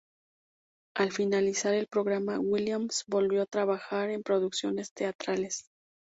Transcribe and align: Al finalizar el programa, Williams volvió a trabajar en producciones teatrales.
Al 0.97 1.11
finalizar 1.11 1.75
el 1.75 1.85
programa, 1.85 2.39
Williams 2.39 3.03
volvió 3.05 3.43
a 3.43 3.45
trabajar 3.45 4.09
en 4.09 4.23
producciones 4.23 4.93
teatrales. 4.95 5.67